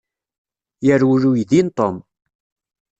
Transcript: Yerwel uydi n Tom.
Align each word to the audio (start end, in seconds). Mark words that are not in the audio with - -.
Yerwel 0.87 1.23
uydi 1.29 1.61
n 1.65 1.67
Tom. 1.77 1.95